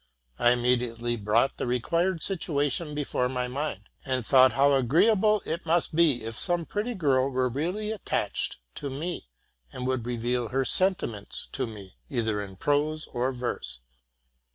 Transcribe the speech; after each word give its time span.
I 0.39 0.49
immediately 0.49 1.15
brought 1.15 1.57
the 1.57 1.67
required 1.67 2.23
situation 2.23 2.95
before 2.95 3.29
my 3.29 3.47
mind, 3.47 3.83
and 4.03 4.25
thought 4.25 4.53
how 4.53 4.73
agreeable 4.73 5.43
it 5.45 5.63
must 5.67 5.95
be 5.95 6.23
if 6.23 6.33
some 6.35 6.65
pretty 6.65 6.95
girl 6.95 7.29
were 7.29 7.49
really 7.49 7.91
attached 7.91 8.57
to 8.77 8.89
me, 8.89 9.27
and 9.71 9.85
would 9.85 10.07
reveal 10.07 10.47
her 10.47 10.65
senti 10.65 11.05
ments 11.05 11.49
to 11.51 11.67
me, 11.67 11.97
either 12.09 12.41
in 12.41 12.55
prose 12.55 13.05
or 13.13 13.31
verse. 13.31 13.81